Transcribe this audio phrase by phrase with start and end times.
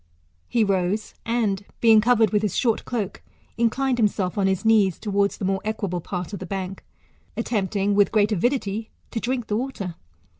[0.47, 3.21] He rose, and, being covered with his short cloke,
[3.55, 6.83] inclined himself on his knees towards the more equable part of the bank,
[7.37, 9.93] attempting, with great avidity, to drink the water.